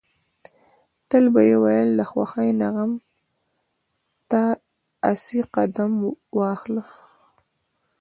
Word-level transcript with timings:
تل 1.09 1.25
به 1.33 1.41
يې 1.49 1.57
ويل 1.63 1.89
د 1.95 2.01
خوښۍ 2.09 2.49
نه 2.61 2.67
غم 2.75 2.91
ته 4.29 4.43
اسې 5.11 5.39
قدم 5.55 5.91
واخله. 6.37 6.83